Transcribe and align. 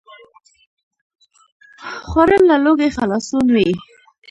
خوړل 2.07 2.41
له 2.51 2.55
لوږې 2.63 2.89
خلاصون 2.97 3.45
وي 3.55 3.71